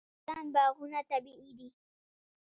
[0.03, 1.69] د نورستان باغونه طبیعي دي.